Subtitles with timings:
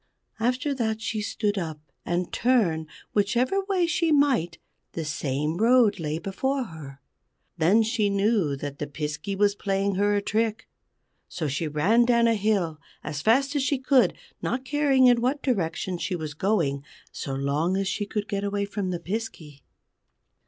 [0.39, 4.57] After that she stood up; and turn whichever way she might
[4.93, 6.99] the same road lay before her.
[7.59, 10.67] Then she knew that the Piskey was playing her a trick.
[11.29, 15.43] So she ran down a hill as fast as she could, not caring in what
[15.43, 19.61] direction she was going, so long as she could get away from the Piskey.